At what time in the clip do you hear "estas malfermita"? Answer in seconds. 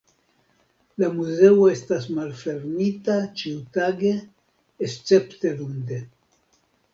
1.73-3.19